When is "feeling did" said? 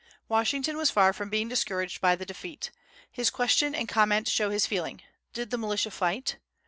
4.65-5.51